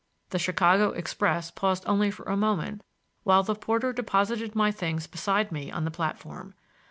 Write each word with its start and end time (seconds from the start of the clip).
The 0.31 0.39
Chicago 0.39 0.93
Express 0.93 1.51
paused 1.51 1.83
only 1.85 2.09
for 2.09 2.23
a 2.23 2.35
moment 2.35 2.81
while 3.21 3.43
the 3.43 3.53
porter 3.53 3.93
deposited 3.93 4.55
my 4.55 4.71
things 4.71 5.05
beside 5.05 5.51
me 5.51 5.69
on 5.71 5.85
the 5.85 5.91
platform. 5.91 6.55